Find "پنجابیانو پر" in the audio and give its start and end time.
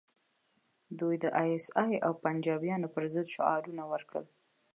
2.23-3.03